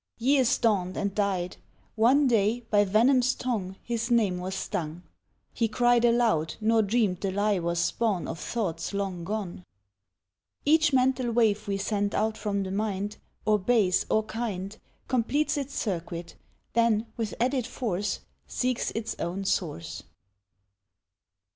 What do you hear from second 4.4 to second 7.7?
stung. He cried aloud, nor dreamed the lie